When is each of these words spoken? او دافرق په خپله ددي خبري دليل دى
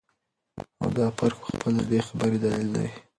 او 0.81 0.87
دافرق 0.97 1.37
په 1.43 1.49
خپله 1.55 1.79
ددي 1.85 1.99
خبري 2.07 2.37
دليل 2.43 2.67
دى 2.75 2.87